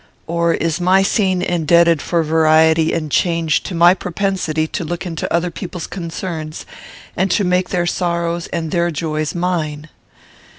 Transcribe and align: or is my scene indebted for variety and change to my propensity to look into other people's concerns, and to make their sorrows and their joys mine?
or 0.25 0.55
is 0.55 0.81
my 0.81 1.03
scene 1.03 1.43
indebted 1.43 2.01
for 2.01 2.23
variety 2.23 2.91
and 2.91 3.11
change 3.11 3.61
to 3.61 3.75
my 3.75 3.93
propensity 3.93 4.65
to 4.65 4.83
look 4.83 5.05
into 5.05 5.31
other 5.31 5.51
people's 5.51 5.85
concerns, 5.85 6.65
and 7.15 7.29
to 7.29 7.43
make 7.43 7.69
their 7.69 7.85
sorrows 7.85 8.47
and 8.47 8.71
their 8.71 8.89
joys 8.89 9.35
mine? 9.35 9.89